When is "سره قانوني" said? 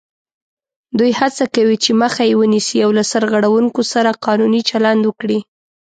3.93-4.61